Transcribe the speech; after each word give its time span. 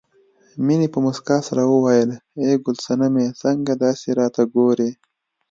مينې 0.65 0.87
په 0.93 0.99
مسکا 1.05 1.37
سره 1.47 1.63
وویل 1.73 2.09
ای 2.43 2.53
ګل 2.63 2.77
سنمې 2.85 3.27
څنګه 3.41 3.73
داسې 3.85 4.07
راته 4.19 4.43
ګورې 4.53 4.89